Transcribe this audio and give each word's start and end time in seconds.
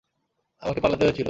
আমার 0.61 0.77
পালাতে 0.81 1.03
হয়েছিল। 1.05 1.19